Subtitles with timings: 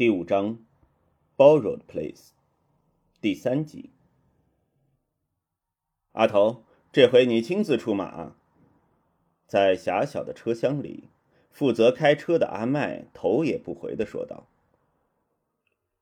[0.00, 0.56] 第五章
[1.36, 2.28] ，Borrowed Place，
[3.20, 3.90] 第三集。
[6.12, 8.34] 阿头，这回你亲自出马。
[9.46, 11.10] 在狭小的车厢里，
[11.50, 14.46] 负责开车的阿麦头也不回的说道：“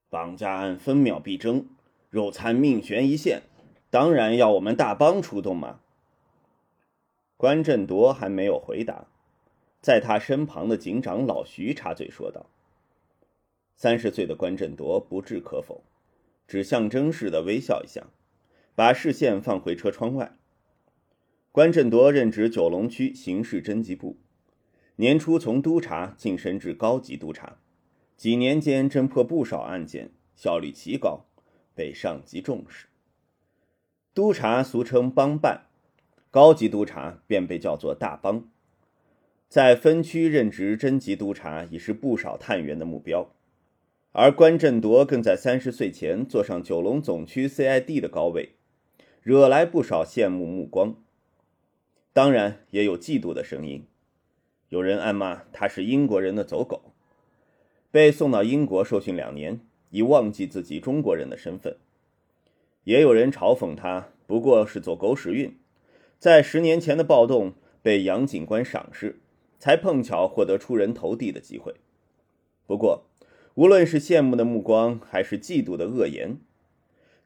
[0.08, 1.66] 绑架案分秒必争，
[2.08, 3.42] 肉餐命悬一线，
[3.90, 5.80] 当然要我们大帮出动嘛。”
[7.36, 9.08] 关振铎还没有回答，
[9.80, 12.46] 在他身旁的警长老徐插嘴说道。
[13.80, 15.84] 三十岁的关振铎不置可否，
[16.48, 18.08] 只象征式的微笑一下，
[18.74, 20.36] 把视线放回车窗外。
[21.52, 24.16] 关振铎任职九龙区刑事侦缉部，
[24.96, 27.58] 年初从督察晋升至高级督察，
[28.16, 31.26] 几年间侦破不少案件，效率极高，
[31.76, 32.88] 被上级重视。
[34.12, 35.66] 督察俗称帮办，
[36.32, 38.50] 高级督察便被叫做大帮。
[39.48, 43.30] 在分区任职侦缉督察已是不少探员的目标。
[44.20, 48.56] 而关振铎更在三十岁前坐上九龙总区 CID 的高位，
[49.22, 50.96] 惹来不少羡慕目光。
[52.12, 53.86] 当然，也有嫉妒的声音，
[54.70, 56.90] 有人暗骂他是英国人的走狗，
[57.92, 61.74] 被送到英国受训两年，已忘记自己中国人的身份；
[62.82, 65.56] 也有人嘲讽他不过是走狗屎运，
[66.18, 67.52] 在十年前的暴动
[67.82, 69.20] 被杨警官赏识，
[69.60, 71.76] 才碰巧获得出人头地的机会。
[72.66, 73.04] 不过，
[73.58, 76.38] 无论是羡慕的目光，还是嫉妒的恶言，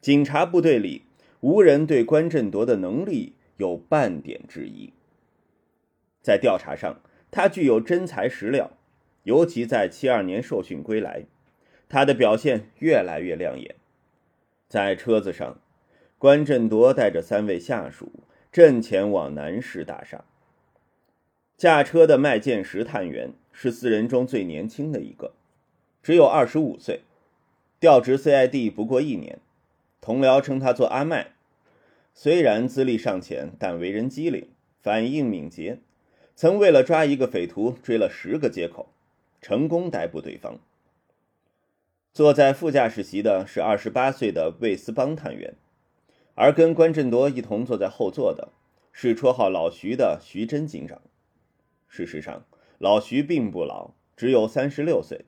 [0.01, 1.03] 警察部队里
[1.41, 4.95] 无人对关振铎的能力有半点质疑。
[6.23, 8.71] 在调查上，他具有真材实料，
[9.25, 11.27] 尤其在七二年受训归来，
[11.91, 13.75] 他的表现越来越亮眼。
[14.69, 15.61] 在车子上，
[16.17, 18.11] 关振铎带着三位下属
[18.51, 20.25] 正前往南市大厦。
[21.59, 25.35] 驾车的麦建石探员是四人中最年轻的一个。
[26.03, 27.03] 只有二十五岁，
[27.79, 29.39] 调职 CID 不过一年，
[30.01, 31.33] 同僚称他做阿麦。
[32.13, 34.49] 虽然资历尚浅，但为人机灵，
[34.83, 35.79] 反应敏捷，
[36.35, 38.89] 曾为了抓一个匪徒追了十个街口，
[39.41, 40.59] 成功逮捕对方。
[42.13, 45.55] 坐在副驾驶席的是二十八岁的魏斯邦探员，
[46.35, 48.49] 而跟关振铎一同坐在后座的
[48.93, 51.01] 是绰号老徐的徐真警长。
[51.89, 52.45] 事实上，
[52.79, 55.25] 老徐并不老，只有三十六岁。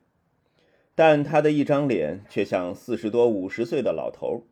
[0.95, 4.43] 但他的一张脸却像四十多、五十岁的老头，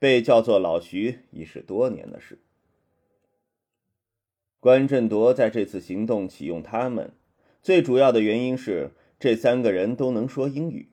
[0.00, 2.40] 被叫做老徐已是多年的事。
[4.58, 7.12] 关振铎在这次行动启用他们，
[7.62, 10.88] 最主要的原因是这三个人都能说英语。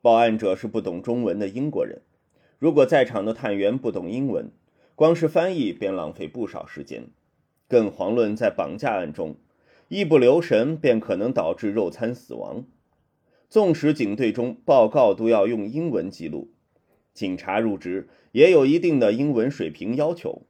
[0.00, 2.02] 报案者是不懂中文的英国人，
[2.60, 4.52] 如果在场的探员不懂英文，
[4.94, 7.08] 光是翻译便浪费不少时间，
[7.66, 9.34] 更遑论在绑架案中，
[9.88, 12.64] 一不留神便可能导致肉餐死亡。
[13.48, 16.52] 纵使警队中报告都要用英文记录，
[17.12, 20.42] 警察入职也有一定的英文水平要求，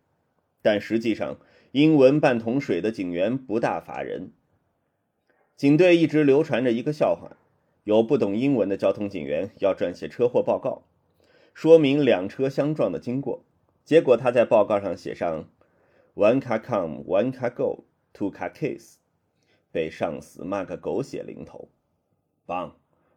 [0.63, 1.39] 但实际上
[1.73, 4.33] 英文半桶水的警员不大乏人。
[5.57, 7.37] 警队一直流传着一个笑话：
[7.85, 10.85] 有不懂英文的交通警员要撰写车祸报告，
[11.53, 13.45] 说明两车相撞的经过，
[13.85, 15.51] 结果他在报告上写上
[16.15, 17.85] “one car come, one car go,
[18.15, 18.97] two car kiss”，
[19.71, 21.69] 被上司骂个狗血淋头。
[22.47, 22.77] 棒。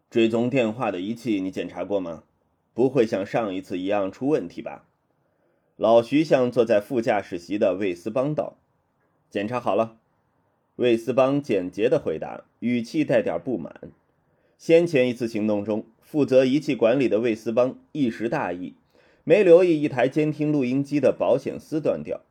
[0.09, 2.23] 追踪电话的仪器你检查过吗？
[2.73, 4.85] 不会像上一次一样出问题吧？
[5.75, 8.57] 老徐向坐在副驾驶席的魏斯邦道
[9.29, 9.97] ：“检查好了。”
[10.78, 13.91] 魏斯邦简洁的回答，语气带点不满。
[14.57, 18.75] 先前一次行动中，负责仪器管理的魏斯邦一时大意，
[19.25, 22.22] 没留意一台监听录音机的保险丝断掉，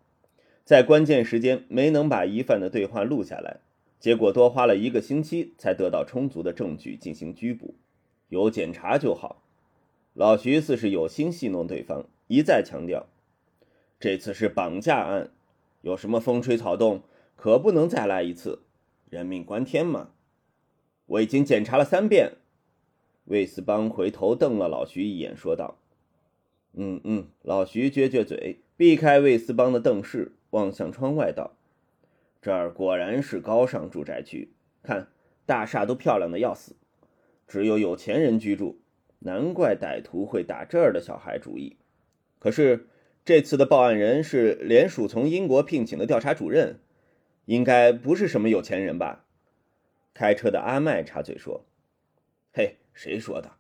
[0.64, 3.60] 在关键时间没能把疑犯的对话录下来。
[4.06, 7.74] 结果多花了一个星期才得到充足的证据进行拘捕，
[8.28, 9.42] 有检查就好。
[10.14, 13.06] 老徐似是有心戏弄对方，一再强调
[13.98, 15.32] ：“这次是绑架案，
[15.80, 17.02] 有什么风吹草动，
[17.34, 18.60] 可不能再来一次，
[19.10, 20.10] 人命关天嘛。”
[21.06, 22.34] 我已经检查了三遍。
[23.24, 25.78] 魏斯邦回头瞪了老徐一眼，说道
[26.74, 31.56] ：“嗯嗯。”老徐撅撅嘴，避开魏斯邦的瞪视，望向窗外道。
[32.46, 34.52] 这儿果然是高尚住宅区，
[34.84, 35.08] 看
[35.46, 36.76] 大厦都漂亮的要死，
[37.48, 38.78] 只有有钱人居住，
[39.18, 41.76] 难怪歹徒会打这儿的小孩主意。
[42.38, 42.86] 可是
[43.24, 46.78] 这次的报案人是联署从英国聘请的调查主任，
[47.46, 49.24] 应该不是什么有钱人吧？
[50.14, 51.64] 开车的阿麦插嘴说
[52.54, 53.54] ：“嘿，谁说的？”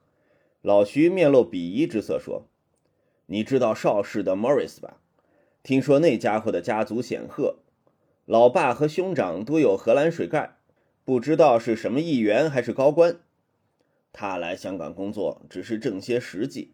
[0.62, 2.46] 老徐面露鄙夷之色说
[3.26, 5.00] ：“你知道邵氏的 Morris 吧？
[5.64, 7.56] 听说那家伙的家族显赫。”
[8.26, 10.56] 老爸和兄长都有荷兰水盖，
[11.04, 13.20] 不知道是什么议员还是高官。
[14.12, 16.72] 他来香港工作只是挣些实际，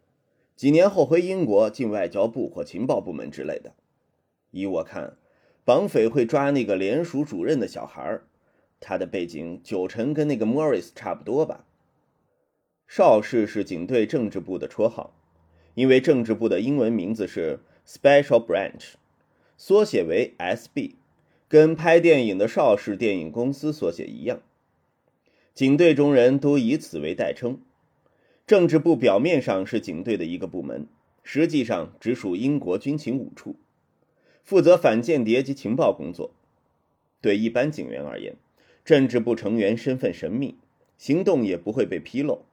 [0.57, 3.75] 几年后回英国进外交部或情报部门之类的。
[4.51, 5.19] 依我看，
[5.63, 8.21] 绑匪会抓那个联署主任的小孩
[8.81, 11.67] 他的背景九成跟那个 Morris 差不多吧。
[12.89, 15.15] 邵氏是警队政治部的绰号，
[15.75, 18.95] 因为政治部的英文名字是 Special Branch，
[19.59, 20.95] 缩写为 SB，
[21.53, 24.41] 跟拍电影的邵氏电影公司所写一样。
[25.53, 27.61] 警队中人都以此为代称。
[28.47, 30.87] 政治部表面上是警队的一个部门，
[31.23, 33.57] 实际上直属英国军情五处，
[34.43, 36.31] 负责反间谍及情报工作。
[37.21, 38.35] 对一般警员而言，
[38.83, 40.57] 政治部成员身份神秘，
[40.97, 42.47] 行动也不会被披露。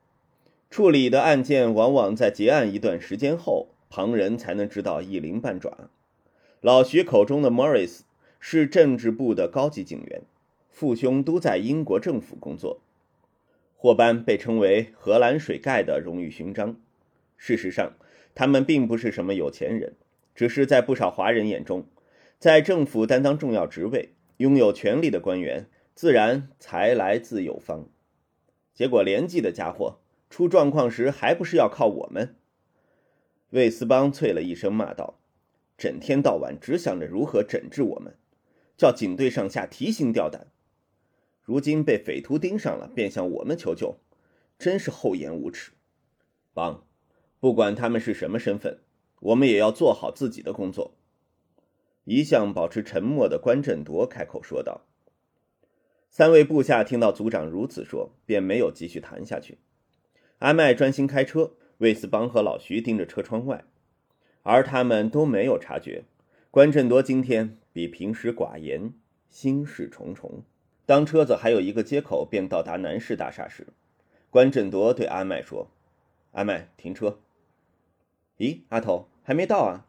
[0.69, 5.89] 处理的案件往往在结案一段时间后，旁人才能知道一鳞半爪。
[6.59, 8.01] 老徐口中的 Morris
[8.39, 10.21] 是政治部的高级警员，
[10.69, 12.79] 父兄都在英国政府工作。
[13.75, 16.75] 霍班被称为“荷兰水盖”的荣誉勋章。
[17.37, 17.93] 事实上，
[18.35, 19.93] 他们并不是什么有钱人，
[20.35, 21.85] 只是在不少华人眼中，
[22.37, 27.87] 在政府担当重要职位、拥有权力的官员，自然财来自有方。
[28.73, 29.99] 结果，连记的家伙
[30.29, 32.35] 出状况时，还不是要靠我们？
[33.51, 35.19] 魏斯邦啐了一声，骂道
[35.77, 38.15] ：“整天到晚只想着如何整治我们，
[38.79, 40.47] 叫警队上下提心吊胆。”
[41.43, 43.97] 如今被匪徒盯上了，便向我们求救，
[44.57, 45.71] 真是厚颜无耻！
[46.53, 46.85] 帮，
[47.39, 48.79] 不管他们是什么身份，
[49.19, 50.93] 我们也要做好自己的工作。
[52.05, 54.85] 一向保持沉默的关振铎开口说道。
[56.09, 59.57] 三位部下听到组长如此说，便没有继续谈下去。
[60.37, 63.65] 阿麦专心开车，魏斯邦和老徐盯着车窗外，
[64.43, 66.05] 而他们都没有察觉，
[66.51, 68.91] 关振铎今天比平时寡言，
[69.29, 70.41] 心事重重。
[70.87, 73.67] 当车子还有一个街口便到达南市大厦时，
[74.31, 75.67] 关振铎对阿麦说
[76.33, 77.19] ：“阿麦，停车。
[78.39, 79.85] ”“咦，阿头还没到啊？”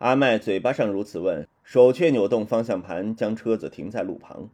[0.00, 4.48] 阿麦嘴巴上如此问，手却扭动方向盘，将车子停在路旁。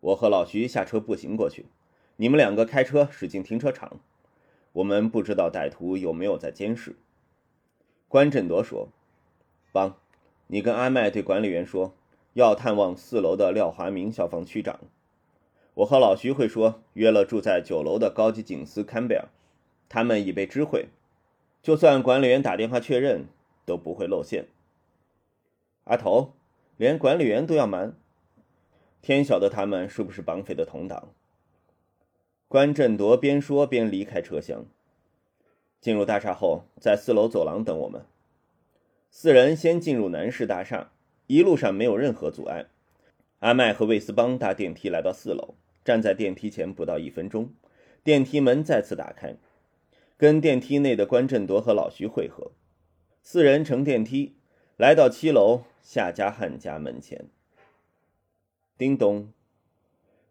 [0.00, 1.66] 我和老徐下车步行过去，
[2.16, 4.00] 你们两个开车驶进停车场。
[4.72, 6.96] 我们不知道歹徒有没有在监视。”
[8.08, 8.88] 关振铎说
[9.70, 9.98] ：“帮，
[10.46, 11.94] 你跟阿麦对管理员说。”
[12.34, 14.80] 要探望四楼的廖华明消防区长，
[15.74, 19.28] 我和老徐会说约了住在九楼的高级警司坎贝尔，
[19.88, 20.88] 他们已被知会，
[21.62, 23.26] 就算管理员打电话确认，
[23.64, 24.48] 都不会露馅。
[25.84, 26.32] 阿头，
[26.76, 27.94] 连管理员都要瞒，
[29.00, 31.10] 天晓得他们是不是绑匪的同党。
[32.48, 34.64] 关振铎边说边离开车厢，
[35.80, 38.04] 进入大厦后，在四楼走廊等我们。
[39.16, 40.90] 四人先进入南市大厦。
[41.28, 42.66] 一路上没有任何阻碍。
[43.38, 47.50] 阿麦和魏斯邦搭电梯来到四楼，站在电梯前不到一分钟，
[48.02, 49.36] 电梯门再次打开，
[50.16, 52.50] 跟电梯内的关振铎和老徐会合。
[53.22, 54.34] 四人乘电梯
[54.76, 57.26] 来到七楼夏家汉家门前。
[58.76, 59.32] 叮咚，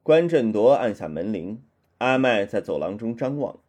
[0.03, 1.63] 关振铎按下门铃。
[1.99, 3.59] 阿麦在走廊中张望，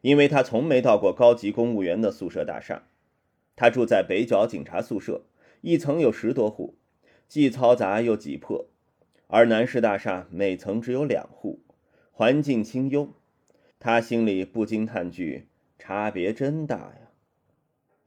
[0.00, 2.82] 因为他从没到过高级公务员的宿舍大厦。
[3.60, 5.26] 他住在北角警察宿舍。
[5.60, 6.78] 一层有十多户，
[7.28, 8.70] 既嘈杂又挤迫，
[9.26, 11.60] 而南市大厦每层只有两户，
[12.10, 13.10] 环境清幽。
[13.78, 15.48] 他心里不禁叹句
[15.78, 17.10] ：“差别真大呀！”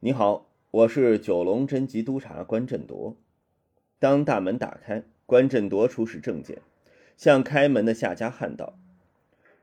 [0.02, 3.16] 你好，我是九龙侦缉督察关振铎。
[4.00, 6.58] 当大门打开，关振铎出示证件，
[7.16, 8.76] 向开门的夏家汉道。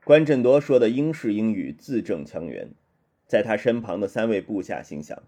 [0.04, 2.70] 关振铎说的英式英语字正腔圆，
[3.26, 5.22] 在他身旁的三位部下心想：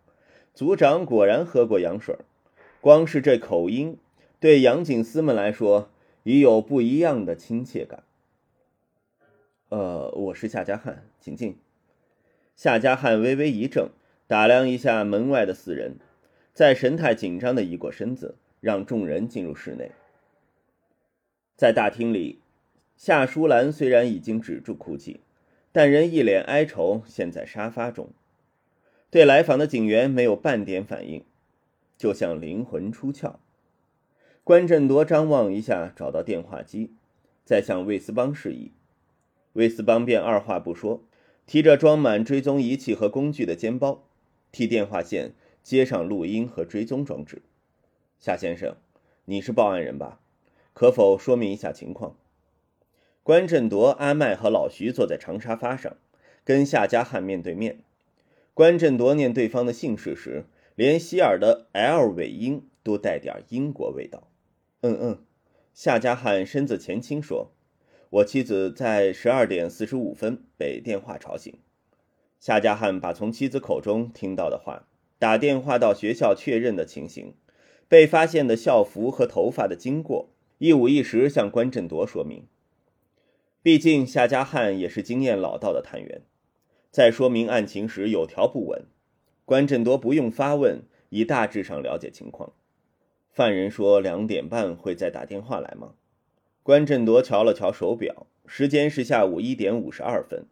[0.54, 2.16] 组长果然喝过洋水。
[2.80, 3.98] 光是这口音，
[4.38, 5.90] 对杨警司们来说
[6.22, 8.04] 已有不一样的亲切感。
[9.70, 11.58] 呃，我是夏家汉，请进。
[12.54, 13.88] 夏家汉微微一怔，
[14.28, 15.96] 打量一下门外的四人，
[16.52, 19.90] 在神态紧张的移过身子，让众人进入室内。
[21.56, 22.38] 在大厅里，
[22.96, 25.18] 夏淑兰虽然已经止住哭泣，
[25.72, 28.10] 但仍一脸哀愁，陷在沙发中，
[29.14, 31.22] 对来访的警员没有半点反应。
[31.96, 33.36] 就像灵魂出窍，
[34.42, 36.90] 关振铎张望一下，找到电话机，
[37.44, 38.72] 再向魏斯邦示意，
[39.52, 41.00] 魏斯邦便二话不说，
[41.46, 44.02] 提着装满追踪仪器和工具的肩包，
[44.50, 45.30] 替电话线
[45.62, 47.40] 接上录音和追踪装置。
[48.18, 48.74] 夏先生，
[49.26, 50.18] 你是报案人吧？
[50.72, 52.16] 可否说明一下情况？
[53.22, 55.96] 关振铎、阿麦和老徐坐在长沙发上，
[56.44, 57.78] 跟夏家汉面对面。
[58.54, 60.46] 关振铎念对方的姓氏时。
[60.76, 64.28] 连希尔的 L 尾音都带点英国味道。
[64.80, 65.24] 嗯嗯，
[65.72, 67.52] 夏家汉身子前倾说
[68.10, 71.56] ：“我妻子在十二点四十五分被电话吵醒。
[72.40, 74.88] 夏家汉把从妻子口中听到的话，
[75.20, 77.34] 打电话到学校确认的情形，
[77.86, 82.48] 被发现的校服和头发的经过，一五一十向关振铎说明。
[83.62, 86.22] 毕竟夏家汉也是经验老道的探员，
[86.94, 88.84] 在说明案情时有条不紊。
[89.44, 92.52] 关振铎不用发问，已大致上了解情况。
[93.32, 95.94] 犯人说两点半会再打电话来吗？
[96.62, 100.46] 关振铎瞧了瞧手表，时间是下午一点五十二分，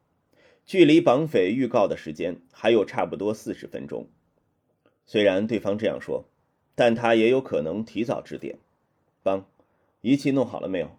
[0.67, 4.09] 距离绑匪预告的时间还有差不多四十分钟。
[5.07, 6.25] 虽然对方这样说，
[6.75, 8.59] 但他也有可能提早致电。
[9.23, 9.47] 帮，
[10.01, 10.91] 仪器弄好了没有？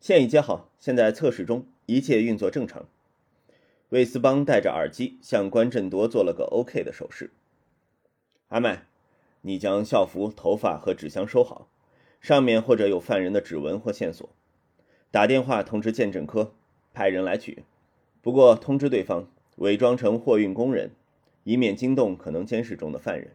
[0.00, 2.88] 线已接好，现在测试中，一切运作正常。
[3.90, 7.32] 魏斯邦戴着耳机，向关振铎做了个 OK 的手势。
[8.46, 8.86] 阿麦，
[9.40, 11.68] 你将校服、头发和纸箱收好，
[12.20, 14.30] 上面或者有犯人的指纹或线索。
[15.10, 16.54] 打电话通知鉴证科，
[16.94, 17.64] 派人来取。
[18.22, 20.92] 不过通知对方伪装成货运工人，
[21.42, 23.34] 以免惊动可能监视中的犯人。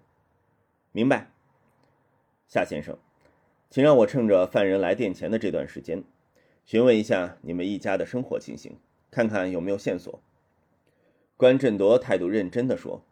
[0.93, 1.31] 明白，
[2.47, 2.97] 夏先生，
[3.69, 6.05] 请让我趁着犯人来电前的这段时间，
[6.63, 8.77] 询问一下你们一家的生活情形，
[9.11, 10.21] 看看有没有线索。
[11.37, 13.03] 关振铎态度认真地说：“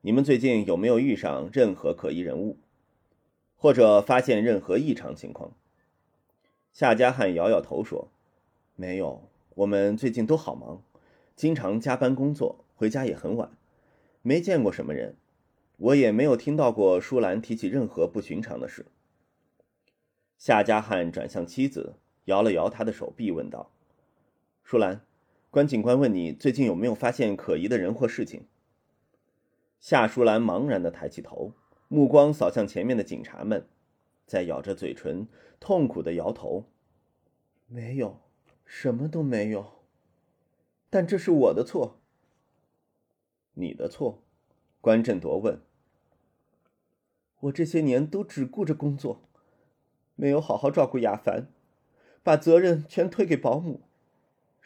[0.00, 2.56] 你们最近有没有遇上任何可疑人物，
[3.54, 5.52] 或者发现任何异常情况？”
[6.72, 8.08] 夏家汉摇摇头说
[8.76, 10.82] ：“没有，我们最近都好忙，
[11.36, 13.50] 经常加班工作，回家也很晚，
[14.22, 15.16] 没见过什么人。
[15.76, 18.86] 我也没有听到过舒兰提起任何不寻常的事。”
[20.38, 23.70] 夏家汉转向妻子，摇了摇他的手臂，问道
[24.64, 25.02] ：“舒兰，
[25.50, 28.46] 关警官问你最近有没有发现可疑的人或事情？”
[29.80, 31.52] 夏舒兰茫然地抬起头，
[31.88, 33.66] 目光扫向前面的警察们。
[34.26, 35.26] 在咬着嘴唇，
[35.58, 36.66] 痛苦的摇头。
[37.66, 38.20] 没有，
[38.66, 39.84] 什么都没有。
[40.90, 42.00] 但这是我的错。
[43.54, 44.22] 你的错？
[44.82, 45.60] 关振铎问。
[47.40, 49.22] 我这些年都只顾着工作，
[50.14, 51.46] 没有好好照顾亚凡，
[52.22, 53.87] 把责任全推给保姆。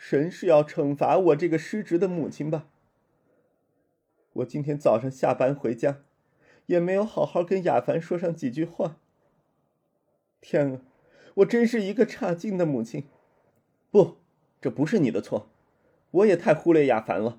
[0.04, 2.66] 神是要惩罚我这个失职的母亲吧？
[4.32, 6.00] 我今天早上下班回家，
[6.66, 8.96] 也没有好好跟亚凡说上几句话。
[10.40, 10.80] 天啊，
[11.36, 13.04] 我真是一个差劲的母亲！
[13.92, 14.16] 不，
[14.60, 15.48] 这不是你的错，
[16.10, 17.38] 我也太忽略亚凡了。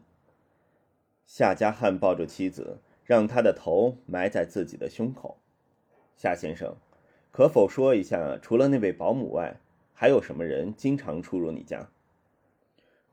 [1.25, 5.37] 夏家汉抱住妻子，让他的头埋在自己的胸口。
[6.15, 6.77] 夏先生，
[7.29, 9.59] 可否说一下，除了那位保姆外，
[9.93, 11.89] 还有什么人经常出入你家？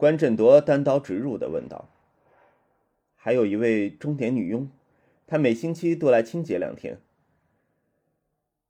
[0.00, 1.90] 关振铎单刀直入的问道。
[3.16, 4.70] 还有一位钟点女佣，
[5.26, 7.02] 她每星期都来清洁两天。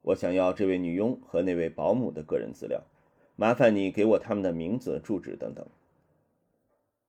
[0.02, 2.82] 我想要这位女佣和那位保姆的个人资料，
[3.36, 5.64] 麻烦你给我他们的名字、住址等等。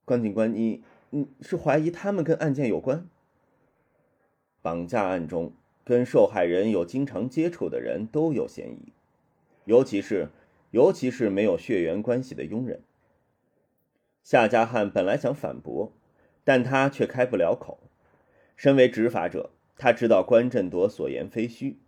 [0.05, 3.09] 关警官，你你是怀疑他们跟案件有关？
[4.61, 5.51] 绑架案中
[5.83, 8.93] 跟受害人有经常接触的人都有嫌疑，
[9.65, 10.27] 尤其是
[10.69, 12.83] 尤其是没有血缘关系的佣人。
[14.23, 15.93] 夏家汉本来想反驳，
[16.43, 17.79] 但他却开不了口。
[18.55, 21.79] 身为执法者，他知道关振铎所言非虚。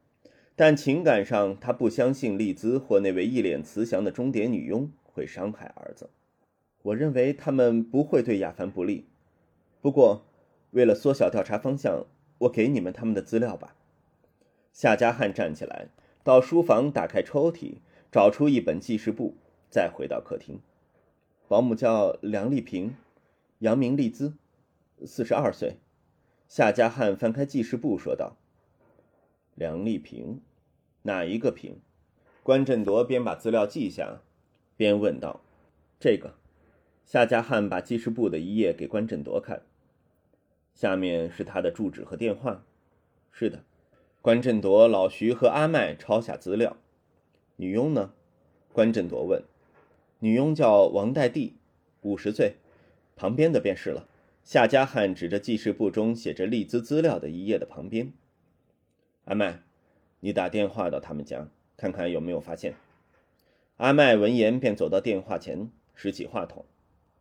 [0.55, 6.09] 但情感上，他不相信丽兹或那位一脸慈祥的钟点女佣会伤害儿子。
[6.83, 9.07] 我认为他们不会对亚凡不利。
[9.81, 10.25] 不过，
[10.71, 12.05] 为了缩小调查方向，
[12.39, 13.75] 我给你们他们的资料吧。
[14.71, 15.87] 夏家汉站起来，
[16.23, 17.77] 到书房打开抽屉，
[18.11, 19.35] 找出一本记事簿，
[19.69, 20.59] 再回到客厅。
[21.53, 22.95] 保姆叫梁丽萍，
[23.59, 24.33] 杨名丽兹，
[25.05, 25.77] 四十二岁。
[26.47, 28.37] 夏家汉翻开记事簿，说道。
[29.53, 30.41] 梁丽萍，
[31.03, 31.79] 哪一个萍？
[32.41, 34.23] 关振铎边把资料记下，
[34.75, 35.41] 边问道
[36.01, 36.33] ：“这个。”
[37.05, 39.61] 夏家汉把记事簿的一页给关振铎看，
[40.73, 42.65] 下面是他的住址和电话。
[43.31, 43.63] 是的，
[44.23, 46.77] 关振铎、老徐和阿麦抄下资料。
[47.57, 48.11] 女佣呢？
[48.71, 49.43] 关振铎问。
[50.23, 51.51] 女佣叫王代娣，
[51.99, 52.55] 五十岁，
[53.17, 54.07] 旁边的便是了。
[54.41, 58.13] 夏家汉指着记事簿中写着丽兹资料的一页的旁边。
[59.25, 59.59] 阿麦，
[60.21, 62.75] 你打电话到他们家，看看有没有发现。
[63.75, 66.63] 阿麦闻言便走到电话前，拾起话筒。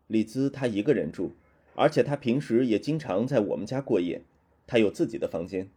[0.06, 1.32] 丽兹她一个人住，
[1.74, 4.22] 而且她平时也经常在我们家过夜，
[4.68, 5.68] 她有自己的房间。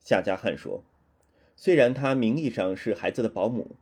[0.00, 0.82] 夏家汉说
[1.54, 3.76] ：“虽然她名义上是孩子的保姆，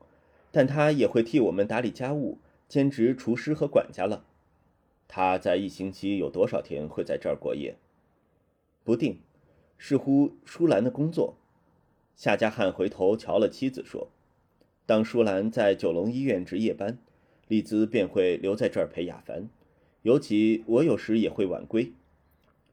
[0.52, 2.36] 但她也会替我们打理家务，
[2.70, 4.24] 兼职厨师和管家了。
[5.08, 7.76] 他在一星期有多少天会在这儿过夜？
[8.84, 9.18] 不定，
[9.76, 11.34] 似乎舒兰的工作。”
[12.14, 14.06] 夏家汉回头瞧了妻子，说
[14.86, 16.96] ：“当舒兰在九龙医院值夜班，
[17.48, 19.48] 丽兹便会留在这儿陪雅凡，
[20.02, 21.92] 尤其我有时也会晚归。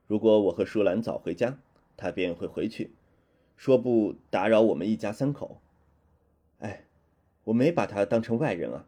[0.06, 1.58] 如果我和舒兰早回家，
[1.96, 2.92] 他便会回去，
[3.56, 5.60] 说不打扰我们一家三口。
[6.60, 6.84] 哎，
[7.46, 8.86] 我没把他当成外人啊。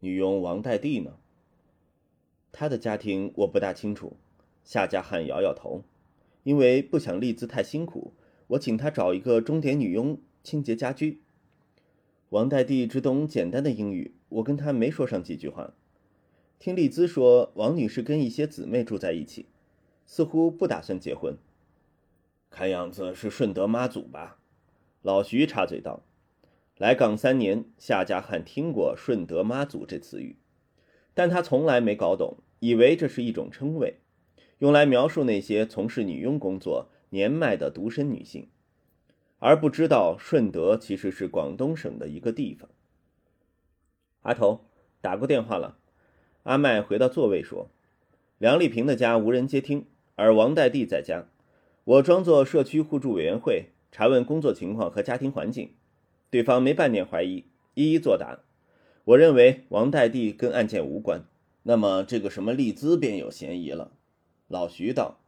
[0.00, 1.16] 女佣王代蒂呢？
[2.52, 4.16] 她的家庭我不大清楚。
[4.62, 5.82] 夏家汉摇摇头，
[6.42, 8.12] 因为不想丽兹太辛苦，
[8.48, 11.20] 我请她找一个钟点女佣清洁家居。
[12.28, 15.72] 王代蒂只懂简单的英语，我跟她没说上几句话。
[16.58, 19.46] 听丽兹说，王女士跟一些姊妹住在一起，
[20.04, 21.36] 似乎不打算结婚。
[22.50, 24.38] 看样子是顺德妈祖吧？
[25.02, 26.02] 老徐插嘴道。
[26.78, 30.36] 来港三年，夏家汉听过“顺德妈祖”这词语，
[31.12, 33.98] 但他从来没搞懂，以为这是一种称谓，
[34.60, 38.48] 用来描述那些从事女佣工作、年迈的独身女性，
[39.40, 42.70] 而不知道顺德其实是广东省的一个地方。
[44.22, 44.60] 阿头
[45.00, 45.78] 打过电话了。
[46.44, 47.70] 阿麦回到座位说
[48.38, 51.26] ：“梁丽萍的家无人接听，而王代弟在家。
[51.82, 55.72] 我装作社区互助委员会，查问工作情况和家庭环境。
[56.30, 57.44] 对方没半点怀疑，
[57.74, 58.40] 一一作答。
[59.04, 61.24] 我认为王代弟跟案件无关。
[61.62, 63.92] 那么这个什么丽兹便有嫌疑了。”
[64.48, 65.18] 老徐道：“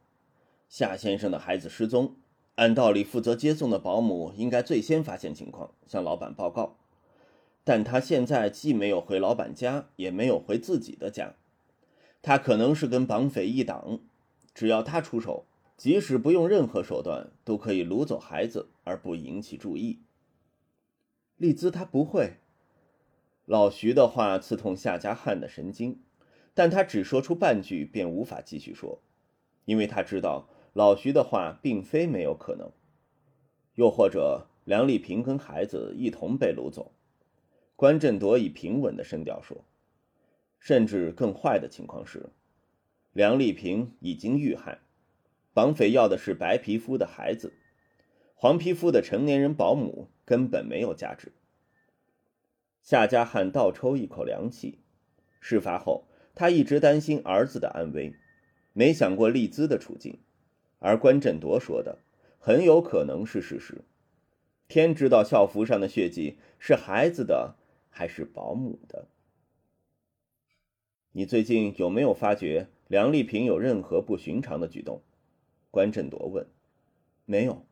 [0.69, 2.15] 夏先生的孩子失踪，
[2.55, 6.77] 按道理负责接送的保姆应该最先发现情况，向老板报告。”
[7.63, 11.35] 但他现在既没有回老板家，也没有回自己的家，
[12.23, 13.99] 他可能是跟绑匪一党。
[14.55, 15.45] 只要他出手，
[15.77, 19.99] 即使不用任何手段，都可以掳走孩子而不引起注意。
[21.41, 22.33] 丽兹他不会。
[23.45, 25.99] 老徐的话刺痛夏家汉的神经，
[26.53, 29.01] 但他只说出半句便无法继续说，
[29.65, 32.71] 因为他知道老徐的话并非没有可能。
[33.73, 36.91] 又或者梁丽萍跟孩子一同被掳走。
[37.75, 39.65] 关振铎以平稳的声调说
[40.61, 42.29] ：“甚至更坏的情况是，
[43.13, 44.77] 梁丽萍已经遇害，
[45.55, 47.51] 绑匪要的是白皮肤的孩子，
[48.35, 51.31] 黄皮肤的成年人保姆根本没有价值。”
[52.81, 54.79] 夏家汉倒抽一口凉气。
[55.39, 58.13] 事发后，他一直担心儿子的安危，
[58.73, 60.19] 没想过丽兹的处境，
[60.79, 61.99] 而关振铎说的
[62.39, 63.83] 很有可能是事实。
[64.67, 67.55] 天知道校服上的血迹是孩子的。
[67.93, 69.09] 还是保姆的。
[71.11, 75.03] 你最近有没有发觉梁丽萍有任何不寻常的举动？
[75.69, 76.47] 关振铎问。
[77.25, 77.65] 没有。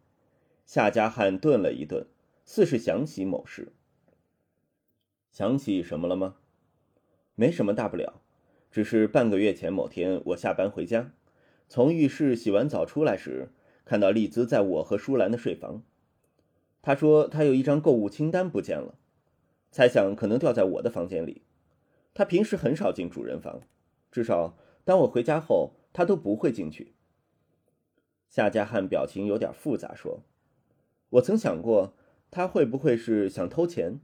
[0.65, 2.05] 夏家汉顿了一顿，
[2.43, 3.71] 似是想起某事。
[5.31, 6.35] 想起什么了吗？
[7.35, 8.21] 没什么大不了，
[8.71, 11.11] 只是半个月前某天，我下班回家，
[11.67, 13.51] 从浴室洗完澡出来时，
[13.85, 15.83] 看到丽兹在我和舒兰的睡房。
[16.81, 18.95] 她说她有一张购物清单不见了。
[19.71, 21.43] 猜想可能掉在我的房间里。
[22.15, 23.61] 他平时很少进主人房，
[24.11, 26.95] 至少当我回家后，他都不会进去。
[28.27, 30.23] 夏家汉表情有点复杂，说
[31.11, 31.93] ：“我曾想过
[32.31, 33.99] 他会不会是想偷钱，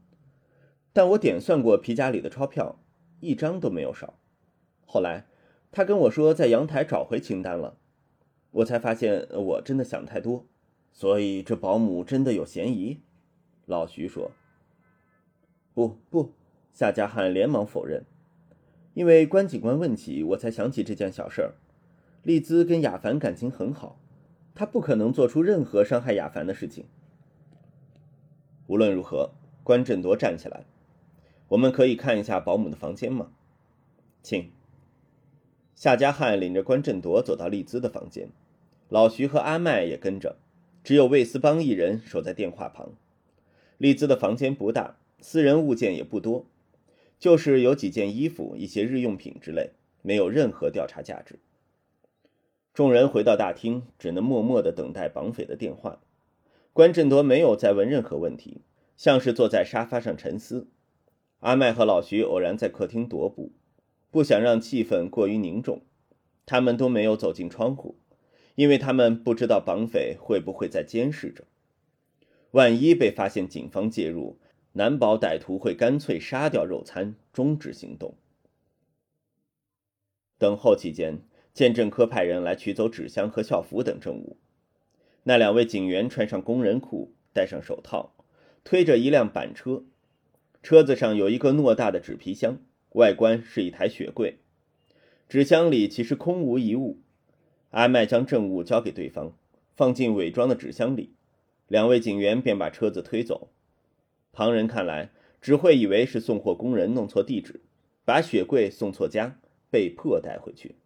[0.96, 2.80] 但我点算过皮夹里的钞票，
[3.20, 4.18] 一张都没有少。
[4.86, 5.26] 后来
[5.70, 7.76] 他跟我说在阳台找回清单了，
[8.52, 10.46] 我才发现我真的想太多。
[10.94, 13.02] 所以这保姆真的有嫌疑。”
[13.68, 14.32] 老徐说。
[15.74, 16.32] 不不，
[16.72, 18.06] 夏家汉连忙否认。
[18.94, 21.56] 因为关警官问起，我才想起这件小事儿。
[22.24, 24.00] 丽兹跟亚凡感情很好，
[24.54, 26.86] 他不可能做出任何伤害亚凡的事情。
[28.68, 29.32] 无论如何，
[29.62, 30.64] 关振铎站起来，
[31.50, 33.32] 我们可以看一下保姆的房间吗？
[34.22, 34.52] 请。
[35.76, 38.30] 夏家汉领着关振铎走到丽兹的房间，
[38.90, 40.38] 老徐和阿麦也跟着，
[40.84, 42.94] 只有魏斯邦一人守在电话旁。
[43.78, 44.98] 丽兹的房间不大。
[45.22, 46.46] 私人物件也不多，
[47.18, 49.72] 就是有几件衣服、一些日用品之类，
[50.04, 51.40] 没有任何调查价值。
[52.74, 56.00] 众人回到大厅，只能默默地等待绑匪的电话。
[56.74, 58.62] 关振铎没有再问任何问题，
[58.98, 60.68] 像是坐在沙发上沉思。
[61.39, 63.52] 阿麦和老徐偶然在客厅踱步，
[64.12, 65.82] 不想让气氛过于凝重，
[66.45, 67.98] 他们都没有走进窗户，
[68.56, 71.45] 因为他们不知道绑匪会不会在监视着。
[72.52, 74.39] 万一被发现，警方介入。
[74.78, 78.17] 难保歹徒会干脆杀掉肉餐，终止行动。
[80.38, 81.21] 等候期间，
[81.54, 84.36] 鉴证科派人来取走纸箱和校服等证物。
[85.24, 88.17] 那两位警员穿上工人裤，戴上手套，
[88.65, 89.86] 推着一辆板车，
[90.65, 92.58] 车子上有一个偌大的纸皮箱，
[92.93, 94.39] 外观是一台雪柜。
[95.30, 97.04] 纸箱里其实空无一物。
[97.69, 99.38] 阿麦将证物交给对方，
[99.75, 101.13] 放进伪装的纸箱里，
[101.67, 103.51] 两位警员便把车子推走。
[104.32, 107.62] 旁人看来，只会以为是送货工人弄错地址，
[108.04, 109.38] 把雪柜送错家，
[109.69, 110.78] 被迫带回去。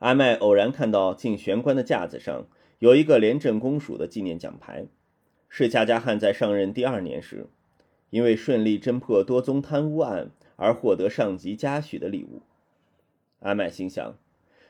[0.00, 2.46] 阿麦偶然看到进玄关的架子上
[2.80, 4.84] 有一个廉政公署的纪念奖牌，
[5.48, 7.46] 是夏家汉在上任第二年时，
[8.10, 12.42] 因为顺利侦破多宗贪污案而获得上级嘉许的礼物。
[13.40, 14.16] 阿麦心想，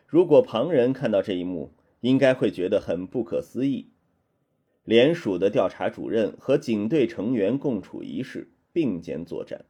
[0.06, 3.90] 如果旁人看到这一幕，应该会觉得很不可思议。
[4.84, 9.64] 联署的调查主任和警队成员共处一室，并肩作战，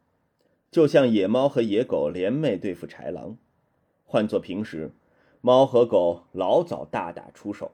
[0.71, 3.39] 就像野猫和野狗联袂对付豺狼。
[4.05, 4.93] 换作平时，
[5.41, 7.73] 猫和狗老早大打出手。